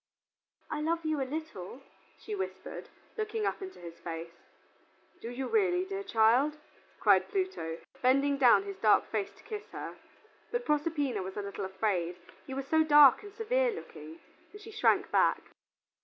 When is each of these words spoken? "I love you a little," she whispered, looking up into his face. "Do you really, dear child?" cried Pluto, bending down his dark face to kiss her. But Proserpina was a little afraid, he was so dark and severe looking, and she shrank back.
"I 0.71 0.81
love 0.81 1.05
you 1.05 1.21
a 1.21 1.29
little," 1.29 1.83
she 2.17 2.33
whispered, 2.33 2.89
looking 3.19 3.45
up 3.45 3.61
into 3.61 3.77
his 3.77 3.99
face. 3.99 4.31
"Do 5.21 5.29
you 5.29 5.47
really, 5.47 5.85
dear 5.85 6.03
child?" 6.03 6.57
cried 6.99 7.29
Pluto, 7.29 7.77
bending 8.01 8.37
down 8.39 8.63
his 8.63 8.77
dark 8.77 9.05
face 9.11 9.29
to 9.35 9.43
kiss 9.43 9.67
her. 9.73 9.95
But 10.49 10.65
Proserpina 10.65 11.21
was 11.21 11.37
a 11.37 11.43
little 11.43 11.65
afraid, 11.65 12.17
he 12.47 12.53
was 12.55 12.65
so 12.67 12.83
dark 12.83 13.21
and 13.21 13.31
severe 13.31 13.69
looking, 13.71 14.19
and 14.51 14.59
she 14.59 14.71
shrank 14.71 15.11
back. 15.11 15.43